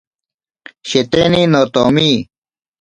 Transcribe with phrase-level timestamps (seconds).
[0.89, 2.09] Sheteni notomi.